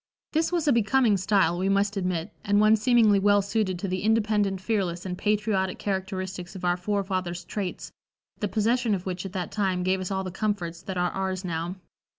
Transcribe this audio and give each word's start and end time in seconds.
This 0.31 0.51
was 0.51 0.67
a 0.67 0.73
becoming 0.73 1.15
style 1.15 1.59
we 1.59 1.69
must 1.69 1.95
admit, 1.95 2.31
and 2.43 2.59
one 2.59 2.75
seemingly 2.75 3.19
well 3.19 3.43
suited 3.43 3.77
to 3.77 3.87
the 3.87 4.01
independent, 4.01 4.59
fearless 4.59 5.05
and 5.05 5.15
patriotic 5.15 5.77
characteristics 5.77 6.55
of 6.55 6.65
our 6.65 6.75
forefathers' 6.75 7.43
traits, 7.45 7.91
the 8.39 8.47
possession 8.47 8.95
of 8.95 9.05
which 9.05 9.27
at 9.27 9.33
that 9.33 9.51
time 9.51 9.83
gave 9.83 9.99
us 10.01 10.09
all 10.09 10.23
the 10.23 10.31
comforts 10.31 10.81
that 10.81 10.97
are 10.97 11.11
ours 11.11 11.45
now. 11.45 11.75